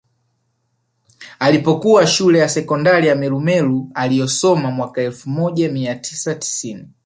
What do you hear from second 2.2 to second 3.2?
ya Sekondari ya